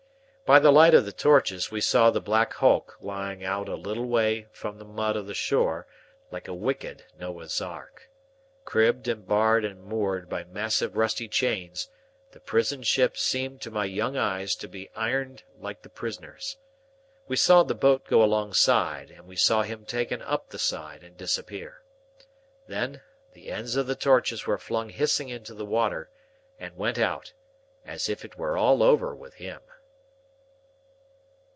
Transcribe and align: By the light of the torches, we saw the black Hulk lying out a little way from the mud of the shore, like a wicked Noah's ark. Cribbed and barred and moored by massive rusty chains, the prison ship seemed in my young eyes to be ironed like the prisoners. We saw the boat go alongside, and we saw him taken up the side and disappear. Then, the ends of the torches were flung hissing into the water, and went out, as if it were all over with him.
By 0.43 0.59
the 0.59 0.73
light 0.73 0.93
of 0.93 1.05
the 1.05 1.13
torches, 1.13 1.71
we 1.71 1.79
saw 1.79 2.11
the 2.11 2.19
black 2.19 2.51
Hulk 2.51 2.97
lying 2.99 3.41
out 3.41 3.69
a 3.69 3.75
little 3.75 4.05
way 4.07 4.47
from 4.51 4.77
the 4.79 4.83
mud 4.83 5.15
of 5.15 5.25
the 5.25 5.33
shore, 5.33 5.87
like 6.29 6.49
a 6.49 6.53
wicked 6.53 7.05
Noah's 7.17 7.61
ark. 7.61 8.09
Cribbed 8.65 9.07
and 9.07 9.25
barred 9.25 9.63
and 9.63 9.81
moored 9.81 10.27
by 10.27 10.43
massive 10.43 10.97
rusty 10.97 11.29
chains, 11.29 11.87
the 12.33 12.41
prison 12.41 12.83
ship 12.83 13.15
seemed 13.15 13.65
in 13.65 13.71
my 13.71 13.85
young 13.85 14.17
eyes 14.17 14.53
to 14.55 14.67
be 14.67 14.89
ironed 14.93 15.43
like 15.57 15.83
the 15.83 15.89
prisoners. 15.89 16.57
We 17.29 17.37
saw 17.37 17.63
the 17.63 17.73
boat 17.73 18.05
go 18.05 18.21
alongside, 18.21 19.09
and 19.09 19.25
we 19.27 19.37
saw 19.37 19.61
him 19.61 19.85
taken 19.85 20.21
up 20.21 20.49
the 20.49 20.59
side 20.59 21.01
and 21.01 21.15
disappear. 21.15 21.81
Then, 22.67 22.99
the 23.31 23.51
ends 23.53 23.77
of 23.77 23.87
the 23.87 23.95
torches 23.95 24.45
were 24.45 24.57
flung 24.57 24.89
hissing 24.89 25.29
into 25.29 25.53
the 25.53 25.65
water, 25.65 26.09
and 26.59 26.75
went 26.75 26.99
out, 26.99 27.31
as 27.85 28.09
if 28.09 28.25
it 28.25 28.35
were 28.37 28.57
all 28.57 28.83
over 28.83 29.15
with 29.15 29.35
him. 29.35 29.61